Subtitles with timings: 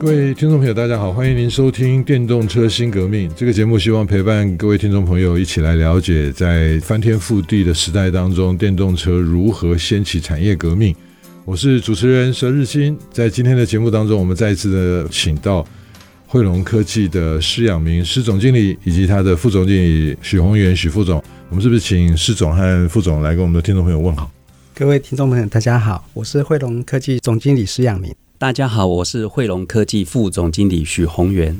[0.00, 10.96] 各位听众朋友，大家好，欢迎您收听《电动车新革命》这个节目，希望陪伴各位听众朋友一起来了解，在翻天覆地的时代当中，电动车如何掀起产业革命。
[11.44, 15.62] 我是主持人佘日新，在今天的节目当中，我们再一次的请到
[16.26, 21.22] 汇龙科技的施仰明施总经理，以及他的副总经理许宏源许副总。
[21.50, 24.30] 我们是不是请施总和副总来跟我们的听众朋友问好？
[24.74, 28.10] 各位听众朋友，大家好，我是汇龙科技总经理施仰明。
[28.40, 31.54] 大家好，我是慧隆科技副总经理许宏源。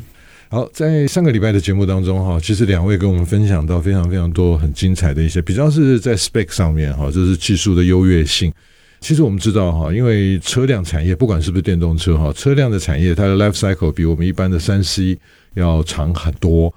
[0.49, 8.51] 好，在上个礼拜的节目当中哈，其实两位跟我们分享到非常非常多很精彩的一些，比较是在 spec 上面哈，就是技术的优越性。
[8.99, 15.19] 其实我们知道哈，因为车辆产业不管是不是电动车哈，车辆的产业它的 life cycle 比我们一般的三 C
[15.53, 16.73] 要长很多。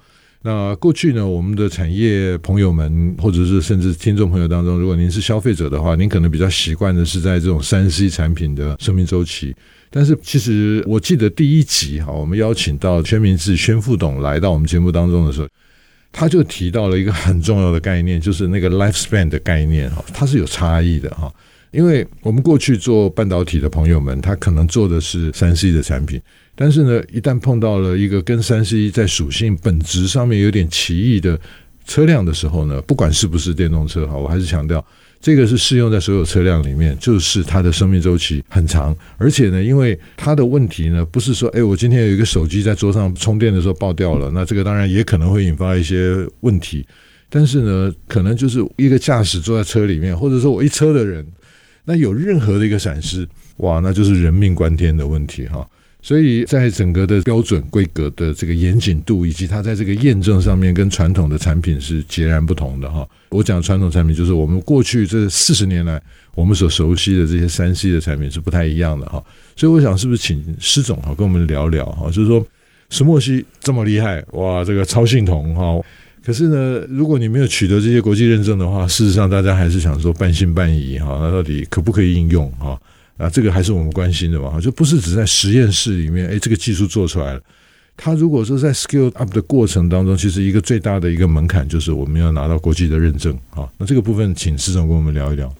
[0.46, 9.56] 那过去呢，我们的产业朋友们，或者是甚至听众朋友当中，如果您是消费者的话，您可能比较习惯的是在这种三 C 产品的生命周期。
[9.88, 15.48] 但是其实我记得第一集哈，我们邀请到宣明志宣副董来到我们节目当中的时候，
[16.12, 21.32] 他就提到了一个很重要的概念，就是那个 lifespan 的概念哈，它是有差异的哈。
[21.70, 26.20] 因为我们过去做半导体的朋友们，他可能做的是三 C 的产品。
[26.56, 31.38] 但是呢，一旦碰到了一个跟三十一在属性本质上面有点歧义的
[31.84, 34.84] 车辆的时候呢，不管是不是电动车哈，我还是强调
[35.20, 46.86] 这个是适用在所有车辆里面，就是它的生命周期很长，而且呢，因为它的问题呢，不是说哎，我今天有一个手机在桌上充电的时候爆掉了，那这个当然也可能会引发一些问题，
[47.28, 51.26] 但是呢，可能就是一个驾驶坐在车里面，或者说我一车的人，
[51.84, 55.66] 那有任何的一个闪失，哇，那就是人命关天的问题哈。
[56.04, 63.08] 所以在整个的标准规格的这个严谨度，以及它在这个验证上面，跟传统的产品是截然不同的哈。
[63.30, 65.98] 我讲传统产品，就是我们过去这四十年来
[66.34, 69.24] 我们所熟悉的这些三 C 的产品是不太一样的哈。
[69.56, 72.08] 所以我想，是不是请施总哈跟我们聊聊哈？
[72.10, 72.46] 就是说，
[72.90, 75.80] 石墨烯这么厉害哇，这个超性铜哈。
[76.22, 81.18] 可是呢，如果你没有取得这些国际认证的话，事实上大家还是想说半信半疑哈。
[81.22, 82.78] 那到底可不可以应用哈？
[83.16, 87.40] 啊，这个还是我们关心的嘛，就不是只在实验室里面，哎，这个技术做出来了。
[87.96, 93.68] 它如果说在 scale up 的过程当中，其实一个最大的一个门槛就是我们要拿到国际的认证啊。
[93.78, 95.54] 那这个部分，请施总跟我们聊一聊。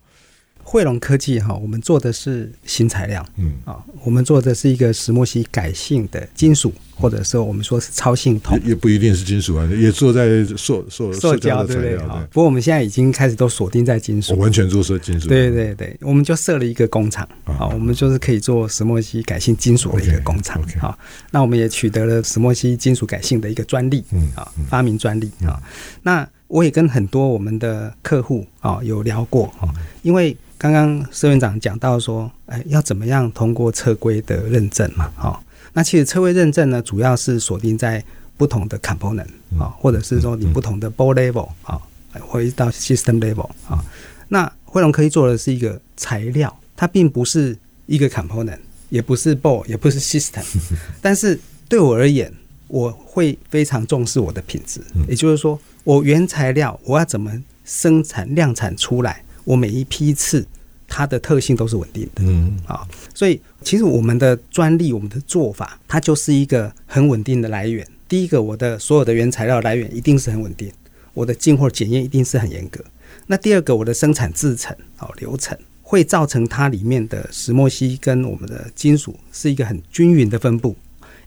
[0.74, 3.52] 慧隆科技哈，我们做的是新材料，嗯。
[3.64, 11.96] 啊，我们做的是一个石墨烯改性的金属，或者说我们说是超性铜，也不一定是金属啊，也做在塑塑塑胶对不对？
[11.98, 17.22] 哈，不过我们现在已经开始都锁定在金属，我完全做设金属，对对对，我们就设了一个工厂。
[17.44, 20.98] 啊，我们就是可以做石墨烯改性金属的一个工厂，啊，
[21.30, 25.62] 那我们也取得了石墨烯金属改性的一个专利，嗯啊，发明专利啊，
[26.02, 29.70] 那我也跟很多我们的客户啊有聊过啊，
[30.02, 30.36] 因为。
[30.56, 35.10] 刚刚施院长讲到说，哎，要怎么样通过车规的认证嘛？
[35.16, 38.02] 好，那其实车规认证呢，主要是锁定在
[38.36, 39.26] 不同的 component
[39.58, 41.80] 啊，或者是说你不同的 board level 啊，
[42.20, 43.84] 或者到 system level 啊。
[44.28, 47.56] 那汇龙科技做的是一个材料，它并不是
[47.86, 50.44] 一个 component，也不是 board，也不是 system。
[51.02, 51.38] 但是
[51.68, 52.32] 对我而言，
[52.68, 57.30] 我会非常重视我的品质，也就是说，我原材料我要怎么
[57.64, 59.23] 生产量产出来。
[59.44, 60.46] 我每一批次，
[60.88, 67.86] 它的特性都是稳定的，嗯，好，所以其实我们的专利，我们的做法，它就是一个很稳定的来源。
[68.08, 70.70] 第一个，我的所有的原材料来源一定是很稳定，
[71.14, 72.84] 我的进货检验一定是很严格。
[73.26, 80.76] 那第二个，我的生产制程，好流程，会造成它里面的石墨烯跟我们的金属是一个很均匀的分布。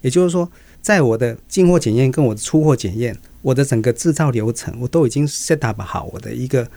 [0.01, 0.49] 也就是说，
[0.81, 6.69] 在我的进货检验跟我的出货检验，我的整个制造流程，我都已经 set up 好我的一个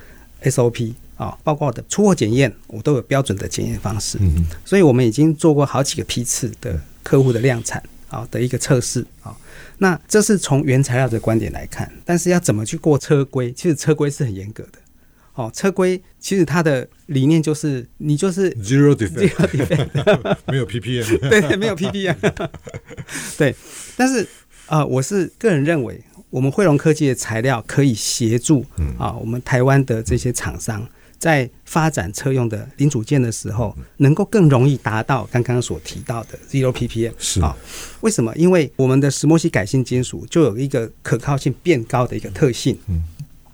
[0.44, 0.94] SOP。
[1.20, 4.16] 啊，包括我的出货检验，我都有标准的检验方式。
[4.22, 9.36] 嗯，所以我们已经做过好几个批次的客户的量产啊的一个测试啊。
[9.76, 13.52] 那这是从原材料的观点来看，但是要怎么去过车规？
[13.52, 14.78] 其实车规是很严格的。
[15.34, 22.16] 哦，车规其实它的理念就是你就是 zero defect 没有 ppm，对，没有 ppm，
[23.36, 23.54] 对。
[23.94, 24.22] 但是
[24.64, 28.64] 啊、呃，我是个人认为，我们慧隆科技的材料可以协助
[28.98, 30.88] 啊，我们台湾的这些厂商。
[31.18, 37.54] 在发展车用的零组件的时候，能够更容易达到刚刚所提到的 zero ppm 是啊？
[38.00, 38.34] 为什么？
[38.36, 42.74] 因为我们的石墨烯改性金属就有一个可靠性变高的一个特性。
[42.88, 43.02] 嗯，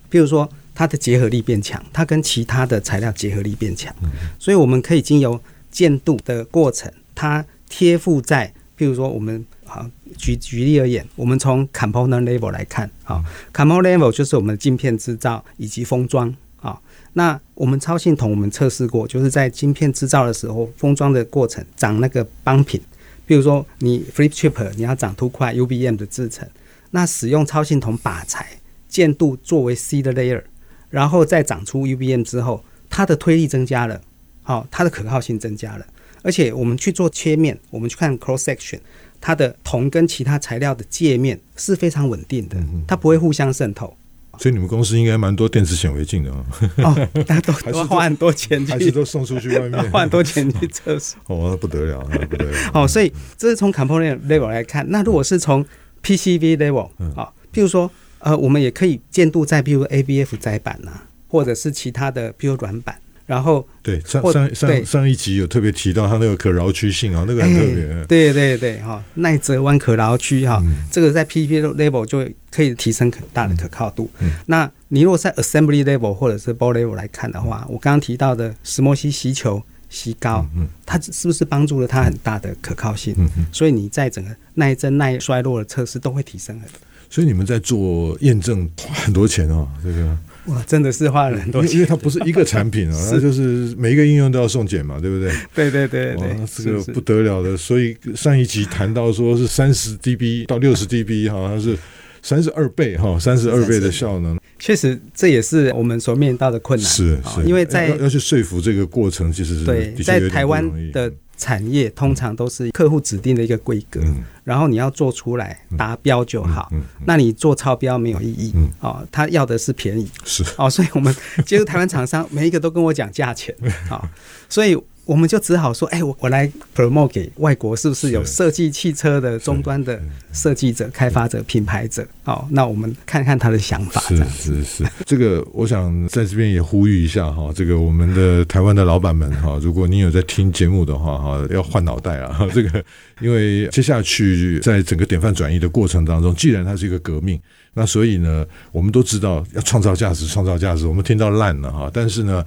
[0.08, 3.92] 比如说它的结合力变强，它跟其他的材料结合力变强，
[4.38, 8.46] 所以我们可以经由建度的过程，它贴附在，
[8.78, 13.22] 譬如说我们好举举例而言，我们从 component level 来看，好
[13.52, 16.82] ，component level 就是我们的晶片制造以及封装，好，
[17.12, 22.80] 那我们超信统我们测试过，就是在晶片制造的时候，封装的过程长那个邦品，
[23.26, 26.48] 比如说你 flip chip 你要长凸块 UBM 的制程，
[26.92, 28.46] 那使用超信统靶材
[28.88, 30.42] 建度作为 seed layer。
[30.88, 34.00] 然后再长出 UBM 之后，它的推力增加了，
[34.42, 35.84] 好，它的可靠性增加了，
[36.22, 38.78] 而且我们去做切面，我们去看 cross section，
[39.20, 43.96] 它的铜跟其他材料的界面是非常稳定的，它不会互相渗透。
[44.38, 46.44] 所以你们公司应该蛮多电子显微镜的啊？
[46.84, 51.14] 哦，大家都都花很多钱去，还是都送出去外面， 花很多钱去测试。
[51.26, 52.70] 哦，那不得了，那不得了。
[52.74, 55.64] 哦，所以这是从 component level 来看，那如果是从
[56.02, 57.90] PCB level 啊，譬如说。
[58.18, 60.90] 呃，我们也可以建度在，比如 ABF 载板呐，
[61.28, 62.98] 或者是其他的，譬如软板。
[63.26, 67.84] 然后对上上上上一集有特别提到它那个可挠曲性啊，那个很特别。
[67.84, 74.08] 欸、对对对，哈，耐折弯可挠曲哈，嗯、这个在 PCB level 就可以提升很大的可靠度。
[74.20, 83.14] 嗯、那你如果在 assembly level 或者是 board level 来看的话，嗯、我刚刚提到的石墨烯吸球吸高，嗯，它是不是帮助了它很大的可靠性？
[83.18, 86.78] 嗯嗯，所以你在整个耐震耐衰落的测试都会提升很多。
[87.08, 90.16] 所以你们在做验证花很多钱哦，这个
[90.52, 95.32] 哇，真的是花了很多钱，因为它不是一个产品啊， 它就是每一个应用都要送检嘛，对不对？
[95.54, 97.56] 对对对对，这个不得了的。
[97.56, 101.76] 所以上一集谈到说 是三十 dB 到六十 dB 好像是
[102.22, 104.38] 三十二倍哈，三十二倍的效能。
[104.58, 106.88] 确实，这也是我们所面临到的困难。
[106.88, 111.12] 是是，因为在要去说服这个过程，其实是对在台湾的。
[111.36, 116.68] 产业通常都是客户指定的一个规格，嗯、然后你要做出来达标就好。
[116.72, 118.52] 嗯嗯嗯、那你做超标没有意义。
[118.54, 120.10] 嗯、哦，他要的是便宜。
[120.24, 121.14] 是哦，所以我们
[121.46, 123.54] 接触台湾厂商，每一个都跟我讲价钱。
[123.88, 124.08] 啊、哦，
[124.48, 124.76] 所以。
[125.06, 129.98] 我们就只好说，哎，我我来 promote 给外国，是不是有设计汽车的终端的
[130.32, 132.04] 设计者、开发者、品牌者？
[132.24, 134.00] 好，那我们看看他的想法。
[134.00, 142.44] 是是是，这个我想在这边也呼吁一下哈，这个我们的台湾的老板们哈，如果你有在听节目的话哈，要换脑袋啊！
[142.52, 142.84] 这个
[143.20, 147.40] 因为接下去在整个典范转移的过程当中，既然它是一个革命，
[147.74, 150.84] 那所以呢，我们都知道要创造价值，创造价值。
[150.84, 152.44] 我们听到烂了哈，但是呢。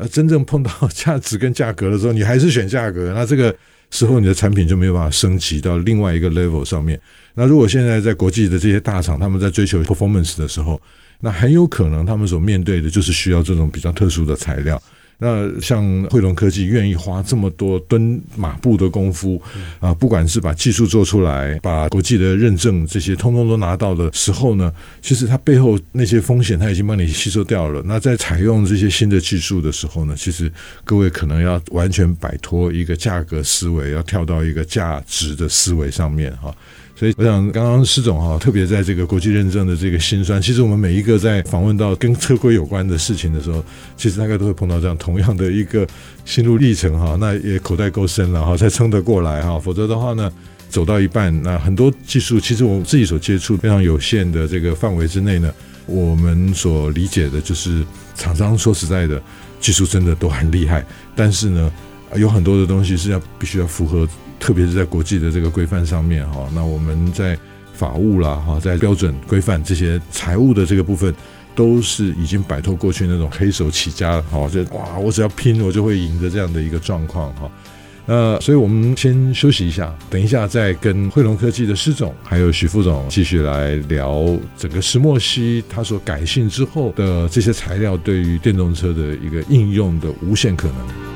[0.00, 3.54] 而，真正碰到价值跟价格的时候，你还是选价格，那这个
[3.90, 6.98] 时候你的产品就没有办法升级到另外一个 level 上面。
[7.34, 10.80] 那如果现在在国际的这些大厂，他们在追求 performance 的时候，
[11.20, 14.82] 那很有可能他们所面对的就是需要这种比较特殊的材料。
[15.20, 19.40] 那像汇龙科技愿意花这么多蹲马步的功夫
[19.78, 24.72] 啊，不管是把技术做出来，把国际的认证这些通通都拿到的时候呢，
[25.02, 27.82] 其实它背后那些风险它已经帮你吸收掉了。
[27.84, 30.50] 那在采用这些新的技术的时候呢，其实
[30.84, 36.54] 各位可能要完全摆脱一个价格思维，要跳到一个价值的思维上面哈。
[37.00, 43.64] 所以，我想刚刚施总哈，特别在这个国际认证的这个心酸，其实我们每一个在访问到跟车规有关的事情的时候，
[43.96, 45.88] 其实大概都会碰到这样同样的一个
[46.26, 47.16] 心路历程哈。
[47.18, 49.58] 那也口袋够深了哈，才撑得过来哈。
[49.58, 50.30] 否则的话呢，
[50.68, 55.50] 走到一半，那很多技术其实我自己所接触非常有限的这个范围之内呢，
[55.86, 57.82] 我们所理解的就是
[58.14, 59.18] 厂商说实在的，
[59.58, 60.84] 技术真的都很厉害，
[61.16, 61.72] 但是呢，
[62.16, 64.06] 有很多的东西是要必须要符合。
[64.40, 67.38] 特别是在国际的这个规范上面哈，那我们在
[67.74, 71.14] 法务啦哈，在标准规范这些财务的这个部分，
[71.54, 77.50] 都是已经摆脱过去那种黑手起家哈，就哇，我只要拼我就会赢的这样的一个状况哈。
[78.06, 91.09] 呃所以我们先休息一下，等一下再跟汇龙科技的施总还有许副总继续来聊整个石墨烯它所改性之后的这些材料对于电动车的一个应用的无限可能。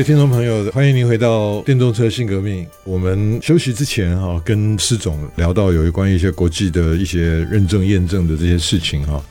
[0.00, 2.66] 位听众朋友，欢迎您回到电动车新革命。
[2.84, 9.22] 我们休息之前哈，跟施总聊到有关于一些国际的一些认证验证的这些事情哈。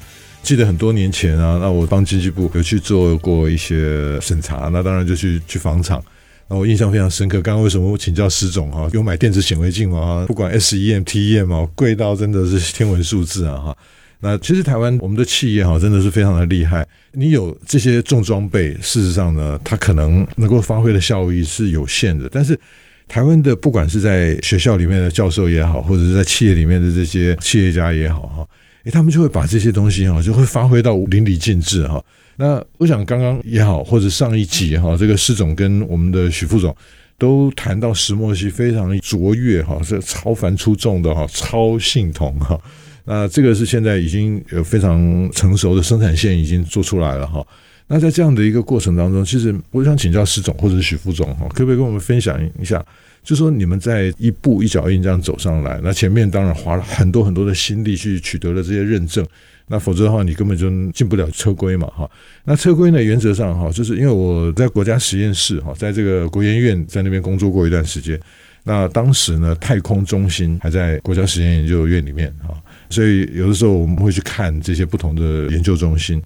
[0.43, 5.99] 记得很多年前啊，那我帮经济部有去做过一些审查，那当然就去去访厂。
[6.47, 7.41] 那我印象非常深刻。
[7.41, 8.87] 刚刚为什么我请教施总哈？
[8.93, 10.25] 有买电子显微镜吗？
[10.27, 13.77] 不管 SEM、TEM 啊，贵到真的是天文数字啊哈。
[14.21, 16.85] 那其实台湾我们的企业哈真的是非常的厉害。
[17.13, 22.27] 你有这些重装备，事实上呢，它可能能够发挥的效益是有限的。
[22.29, 22.59] 但是
[23.07, 28.47] 台湾的不管是在学校里面的教授也好，或者是在企业里面的这些企业家也好哈，
[28.83, 32.03] 诶，他们就会把这些东西哈，就会发挥到淋漓尽致哈。
[32.35, 36.75] 那我想刚刚也好，或者上一集哈，这个施总跟我们的许副总
[37.17, 42.59] 都谈到石墨烯非常卓越哈，是超凡出众的哈，超信铜哈。
[43.11, 47.43] 那这个是现在已经有非常成熟的生产线已经做出来了哈。
[47.87, 52.85] 那在这样的一个过程当中，其实我想请教施总或者许副总哈，可不可以跟我们分享一下？
[53.23, 59.25] 就说你们在一步一脚印这样走上来，那前面当然花了很多很多的心力去取得了这些认证，
[59.65, 62.07] 那否则的话你根本就进不了车规嘛哈。
[62.45, 68.19] 那车规呢，原则上哈，就是因为我在国家实验室哈，在这个国研院在那边工作过一段时间，
[68.69, 72.53] 那当时呢，太空中心还在国家实验研究院里面哈，
[72.87, 76.21] 所以有的时候我们会去看这些不同的研究中心。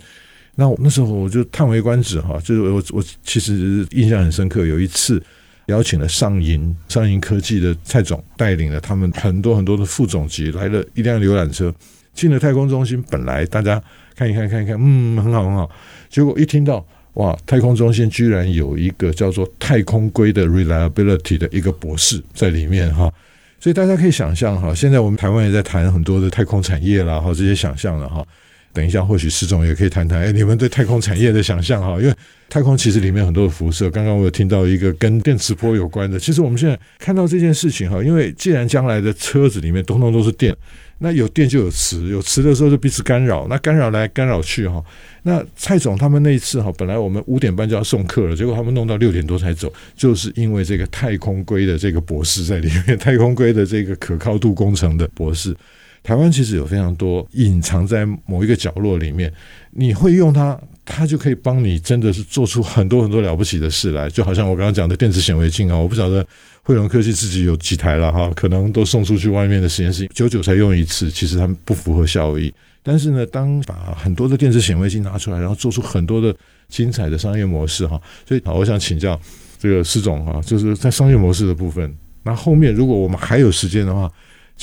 [0.54, 5.24] 那那时候我就叹为观止哈，就是我我其实印象很深刻，有一次
[5.68, 11.74] 邀请了上银上银科技的蔡总带领了他们很多很多的副总级来了一辆游览车
[12.14, 13.82] 进了太空中心，本来大家
[14.18, 15.72] 看一看看一看，嗯，很好很好，
[16.10, 23.12] 结果一听到哇，太空中心居然有一个叫做太空规的 reliability 的一个博士在里面哈，
[23.60, 28.26] 所以大家可以想象哈，现在我们台湾也在谈很多的太空产业啦，哈，这些想象了哈。
[28.74, 32.14] 等一下，或许施总也可以谈谈，哎，你们对太空产业的想象哈，因为
[32.50, 33.90] 太空其实里面很多的辐射。
[33.90, 40.56] 刚刚我有听到一个跟电磁波有关的，其实我们现在看到这件事情哈，因为既然将来的车子里面通通都是电，
[40.98, 44.84] 那有电就有磁，有磁的时候就彼此干扰，那干扰来干扰去哈。
[45.22, 55.56] 那蔡总他们那一次哈，本来我们五点半就要送客了，结果他们弄到六点多才走，就是因为这个太空龟的这个博士在里面， 太空龟的这个可靠度工程的博士。
[56.04, 59.32] 台湾其实有非常多隐藏在某一个角落里面，
[59.72, 64.10] 你会用它，它就可以帮你真的是做出很多很多了不起的事来。
[64.10, 66.26] 就好像我刚刚讲的电子显微镜啊，我不晓得
[66.62, 72.54] 惠隆科技自己有几台了哈，可能都送出去外面的实验室，久久才用一次，其实他们不符合效益。
[72.84, 76.36] 但是呢，当把很多的电子显微镜拿出来，然后做出很多的
[76.68, 79.18] 精彩的商业模式哈，所以好，我想请教
[79.58, 84.12] 这个施总哈，就是在商业模式的部分，那后面如果我们还有时间的话。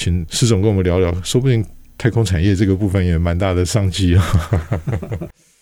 [0.01, 1.63] 请施总跟我们聊聊，说不定
[1.99, 4.25] 太空产业这个部分也蛮大的商机啊。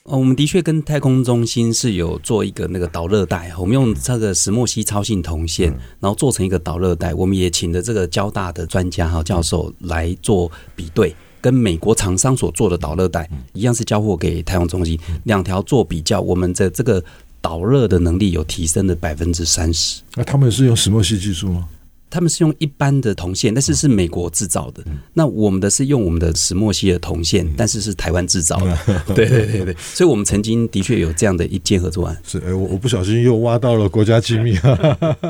[0.04, 7.12] 哦，我们的确跟太空中心是有做一个那个导热带，我们用这个石墨烯超性铜线，然后做成一个导热带。
[7.14, 17.02] 我们也请的这个交大的专家哈教授来做比对，跟美国厂商所做的导热带一样，是交货给太空中心，两条做比较，我们的这个
[17.40, 20.00] 导热的能力有提升了百分之三十。
[20.14, 21.68] 那他们是用石墨烯技术吗？
[22.10, 24.82] 他们是用一般的铜线，但是是美国制造的。
[25.12, 28.78] 那我们的是用我们的石墨烯的铜线，但是是台湾制造的。
[29.14, 32.16] 对对对对，所以我们曾经的确有这样的一件合作案。
[32.24, 34.56] 是，哎，我我不小心又挖到了国家机密。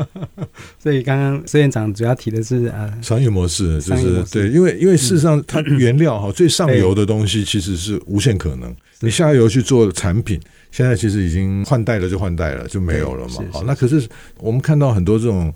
[0.78, 13.44] 所以刚刚孙院长主要提的是呃商业模式，就是对，因为因为事实上它原料 哈最上游的东西其实是无限可能，你下游去做产品，现在其实已经换代了就换代了就没有了嘛。
[13.50, 14.06] 好，那可是
[14.38, 15.52] 我们看到很多这种。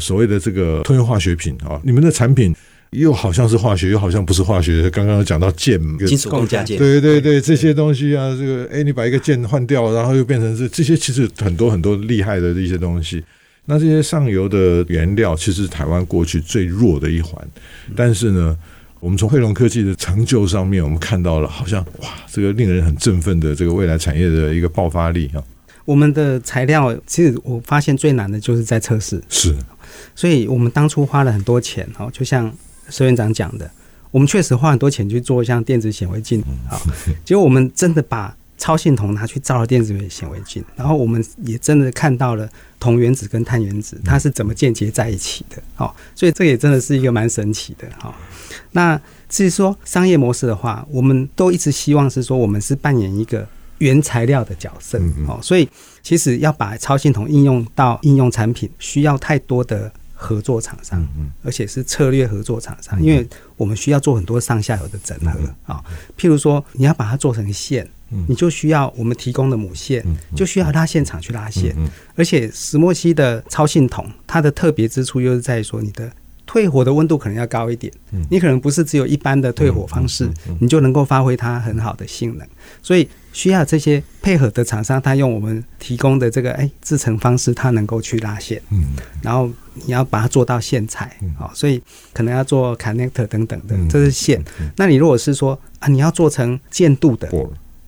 [0.00, 2.54] 所谓的这个通用化学品啊，你们的产品
[2.90, 4.90] 又好像是化学，又好像不是化学。
[4.90, 13.22] 刚刚讲到键，金属共价键，对对对，这些东西啊，这个哎，你把一个键换掉，然后又变成是这些，其实很多很多厉害的一些东西。
[13.66, 17.46] 那这些上游的原料，其实是台湾过去最弱的一环。
[17.94, 18.56] 但是呢，
[18.98, 25.44] 我们从惠龙科技的成就上面，我们看到了好像哇，这个令人很振奋的这个未来产业的一个爆发力啊。
[25.84, 29.22] 我们的材料，其实我发现最难的就是在测试。
[29.28, 29.54] 是。
[30.20, 32.52] 所以我们当初花了很多钱，哦，就像
[32.90, 33.70] 施院长讲的，
[34.10, 36.76] 我们确实花很多钱去做像电子显微镜，啊，
[37.24, 42.46] 结果我们真的把超信铜拿去照了电子显微镜，然后我们也真的看到了
[42.78, 48.14] 铜原子跟碳原子它是怎么间接在一起的，哦，所以这也真的是一个蛮神奇的，哈。
[48.72, 49.00] 那
[49.30, 53.48] 至于说商业模式的话，我们都一直希望是说我们是扮演一个
[53.78, 55.66] 原材料的角色，哦，所以
[56.02, 59.90] 其实要把超信铜应用到应用产品，需要太多的。
[60.20, 61.02] 合作厂商，
[61.42, 65.82] 而且是策略合作厂商，因为我们需要做很多上下游的整合啊。
[66.18, 67.88] 譬如说，你要把它做成线，
[68.28, 70.04] 你就需要我们提供的母线，
[70.36, 71.74] 就需要拉线厂去拉线。
[72.14, 76.12] 而且石墨烯的超信铜，它的特别之处又是在于说，你的
[76.44, 77.90] 退火的温度可能要高一点，
[78.28, 82.46] 你可能不是只有一般的退火方式，你就能够发挥它很好的性能。
[82.82, 88.84] 所以需要这些配合的厂商，他用我们提供的这个哎制成方式，他能够去拉线，嗯，
[89.22, 91.82] 然后你要把它做到线材，好，所以
[92.12, 94.42] 可能要做 connector 等等的，这是线。
[94.76, 97.30] 那你如果是说啊，你要做成建度的，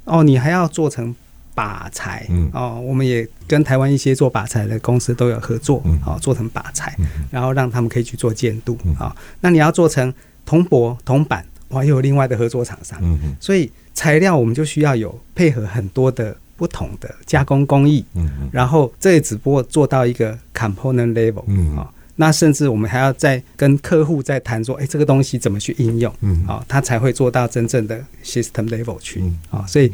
[0.04, 1.14] 哦，你还要做成
[1.54, 2.50] 靶材，嗯。
[2.54, 6.96] 哦，我们也跟台湾一些做靶材的公司都有合作，嗯，好做成靶材，
[7.30, 10.12] 然后让他们可以去做建度，啊，那你要做成
[10.46, 21.90] 铜箔、铜板，哇，又有另外的合作厂商，嗯嗯，所以材料我们就需要有配合很多的不同的加工工艺，嗯嗯，然后这也只不过做到一个 component level，嗯啊。
[22.14, 26.14] 那甚至我们还要再跟客户再谈说，哎，这个东西怎么去应用？
[26.20, 29.20] 嗯，好，他才会做到真正的 system level 去。
[29.22, 29.90] 嗯，啊，所以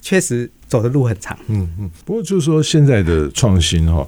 [0.00, 1.38] 确实走的路很长。
[1.46, 1.90] 嗯嗯。
[2.04, 4.06] 不过就是说，现在的创新哈，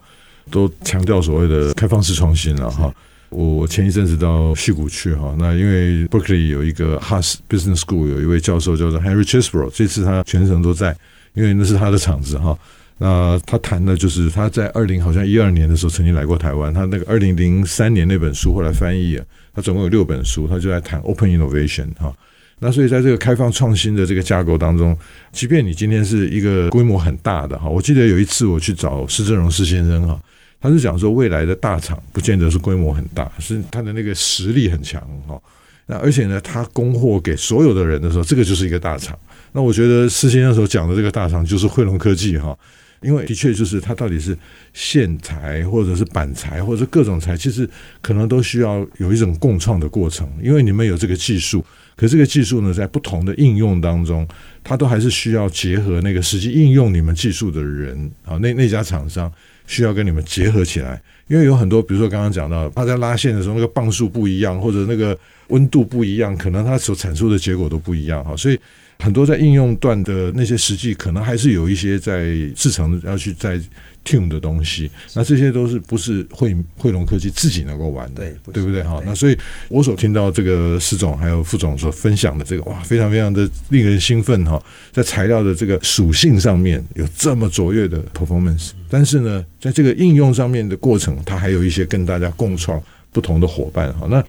[0.50, 2.92] 都强调所谓的开放式创新了哈。
[3.34, 10.96] 我前一阵子到矽谷去哈，那因为 Berkeley 有一个 Haas Business School 有一位教授叫做 Henry Chesebro，这次他全程都在，
[11.34, 12.56] 因为那是他的场子哈。
[12.96, 19.20] 那他谈的就是他在二零好像一二年的时候曾经来过台湾，他那个二零零三年那本书后来翻译，
[19.52, 22.14] 他总共有六本书，他就在谈 Open Innovation 哈。
[22.60, 24.96] 那所以在这个开放创新的这个架构当中，
[25.32, 30.18] 即便你今天是一个规模很大的哈，我记得有一次我去找施正荣施先生哈，
[30.64, 35.38] 他是讲说未来的大厂不见得是规模很大，是他的那个实力很强哈。
[35.84, 39.14] 那而且呢，他供货给所有的人的时候，这个就是一个大厂。
[39.52, 42.58] 那我觉得施先生所讲的这个大厂就是汇龙科技哈。
[43.02, 44.34] 因为的确就是它到底是
[44.72, 47.68] 线材或者是板材或者是各种材，其实
[48.00, 50.26] 可能都需要有一种共创的过程。
[50.42, 51.62] 因为你们有这个技术，
[51.94, 54.26] 可这个技术呢，在不同的应用当中，
[54.62, 59.30] 它都还是需要结合那个实际应用你们技术的人啊，那那家厂商
[59.66, 61.00] 需要跟你们结合起来。
[61.28, 65.18] 因为有很多，比如说刚刚讲到，他在拉线的时候，那个磅数不一样，或者那个
[65.48, 68.58] 温度不一样，可能他所产出的结果都不一样哈，所以。
[69.04, 73.60] 很多在应用段的那些实际，可能还是有一些在制程要去在
[74.02, 74.90] tune 的东西。
[75.12, 78.82] 那这些都是不是汇汇龙科技自己能够玩的，对，对不对？
[78.82, 79.36] 哈，那所以
[79.68, 84.58] 我所听到这个施总还有副总所分享的这个，哇，非常非常的令人兴奋哈。
[84.90, 92.82] 在材料的这个属性上面有这么卓越的 performance，但是呢，在这个应用上面的过程，它还有一些跟大家共创
[93.12, 94.06] 不同的伙伴哈。
[94.10, 94.24] 那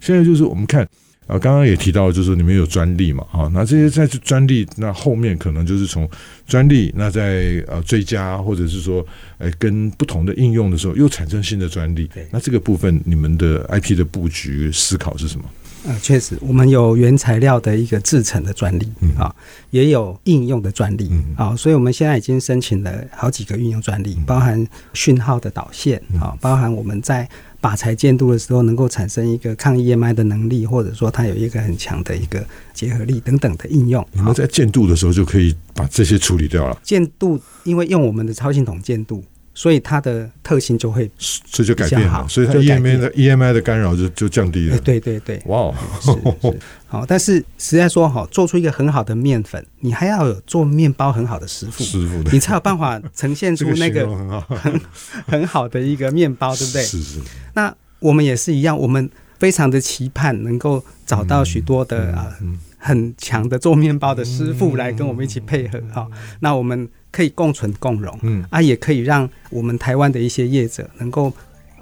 [0.00, 0.86] 现在就是我们看。
[1.28, 6.08] 啊，刚刚也提到，就是你们有专利嘛，啊，那这些在专利那后面可能就是从
[6.46, 15.44] 专利，那在呃追加或者是说，呃，跟不同的应用的时候又产生新的专利，对，那这个部分你们的 IP 的布局思考是什么？
[15.86, 18.84] 啊，确实，我们有原材料的一个制成的专利，
[19.16, 19.34] 啊、嗯，
[19.70, 27.26] 也有应用的专利，啊、嗯，所以我们现在已经申请了好几个运用专利，嗯、包含讯号的导线，啊、嗯，包含我们在
[27.60, 34.06] 靶材监督的时候能够产生一个抗 EMI 的能力，或者说它有一个很强的一个结合力等等的应用。
[34.12, 36.78] 你们在建度的时候就可以把这些处理掉了。
[36.82, 39.22] 建度，因为用我们的超系统监督。
[39.58, 44.76] 所以它的特性就会，所以就改变了，所以它 EMI 的 EMI 的干扰就就降低了。
[44.76, 54.80] 欸、对对对，哇、wow，是是 好，但是实在说哈，做出一个很好的面粉，你还要有做面包很好的师傅，师傅，你才有办法呈现出那个很很
[55.26, 56.82] 很好的一个面包，对不对？
[56.84, 57.18] 是是。
[57.54, 66.18] 那我们也是一样，我们非常的期盼能够找到许多的啊、嗯嗯、很强的做面包的师傅来跟我们一起配合哈、嗯。
[66.38, 66.88] 那我们。
[67.18, 71.32] 可以共存共荣，嗯啊，也可以让我们台湾的一些业者能够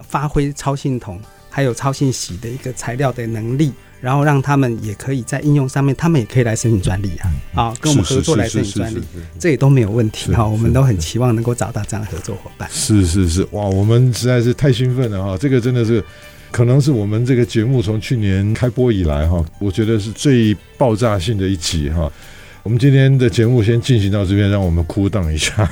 [0.00, 1.20] 发挥超信铜
[1.50, 3.70] 还有超信矽的一个材料的能力，
[4.00, 9.02] 然后让他们也可以在应用上面，他们也可以来申请专利啊，啊，跟我们合作来申请专利，
[9.38, 10.46] 这也都没有问题哈。
[10.46, 12.66] 我们都很期望能够找到这样的合作伙伴。
[12.72, 15.36] 是是是，哇，我们实在是太兴奋了哈！
[15.36, 16.02] 这个真的是
[16.50, 22.10] 可能是我们这个节目从去年开播以来哈，我觉得是最爆炸性的一集哈。
[22.66, 25.64] 我们今天的节目先进行到这边，让我们哭荡一下。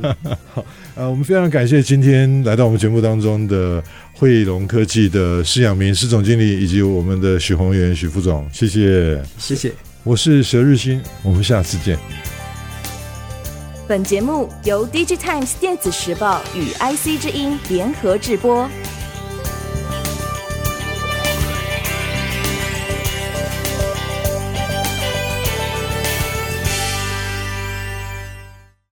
[0.48, 3.84] 好，呃，我们非常感谢今天来到我们节目当中的
[4.14, 9.70] 汇龙科技的施养明施总经理，以及我们的许宏源许副总，谢谢，谢谢。
[10.04, 11.98] 我是佘日新，我们下次见。
[13.86, 18.66] 本节目由 DigiTimes 电子时报与 IC 之音联合制播。